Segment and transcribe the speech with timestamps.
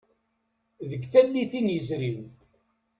[0.89, 2.19] Deg tallitin yezrin.